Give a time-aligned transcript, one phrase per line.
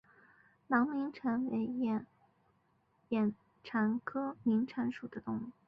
[0.65, 1.63] 囊明蚕为
[3.09, 5.51] 眼蚕科明蚕属的动物。